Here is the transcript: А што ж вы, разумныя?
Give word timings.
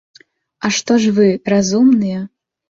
А 0.63 0.71
што 0.77 0.97
ж 1.03 1.11
вы, 1.19 1.27
разумныя? 1.53 2.25